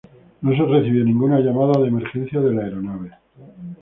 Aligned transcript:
No 0.41 0.49
se 0.55 0.63
recibió 0.65 1.05
ninguna 1.05 1.39
llamada 1.41 1.79
de 1.79 1.89
emergencia 1.89 2.41
de 2.41 2.53
la 2.55 2.63
aeronave. 2.63 3.11